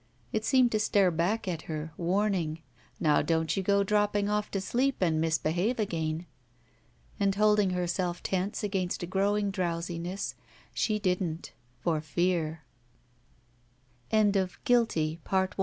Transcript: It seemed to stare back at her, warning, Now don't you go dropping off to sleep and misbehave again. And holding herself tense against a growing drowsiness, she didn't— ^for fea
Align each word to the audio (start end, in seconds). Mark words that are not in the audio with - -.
It 0.33 0.43
seemed 0.43 0.71
to 0.71 0.79
stare 0.79 1.11
back 1.11 1.47
at 1.47 1.69
her, 1.69 1.93
warning, 1.95 2.63
Now 2.99 3.21
don't 3.21 3.55
you 3.55 3.61
go 3.61 3.83
dropping 3.83 4.29
off 4.29 4.49
to 4.49 4.59
sleep 4.59 4.95
and 4.99 5.21
misbehave 5.21 5.77
again. 5.79 6.25
And 7.19 7.35
holding 7.35 7.69
herself 7.69 8.23
tense 8.23 8.63
against 8.63 9.03
a 9.03 9.05
growing 9.05 9.51
drowsiness, 9.51 10.33
she 10.73 10.97
didn't— 10.97 11.51
^for 11.85 12.01
fea 12.01 12.63